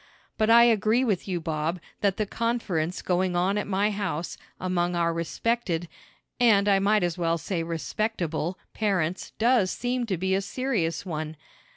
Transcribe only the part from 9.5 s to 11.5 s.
seem to be a serious one.